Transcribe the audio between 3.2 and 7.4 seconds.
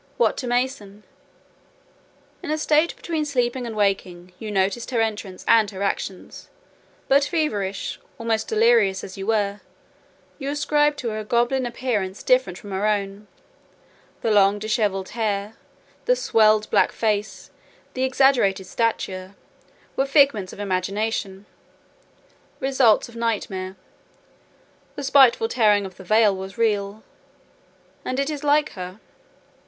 sleeping and waking, you noticed her entrance and her actions; but